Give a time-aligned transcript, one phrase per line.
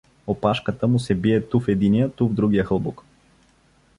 [0.27, 3.03] Опашката му се бие ту в единия, ту в другия хълбок.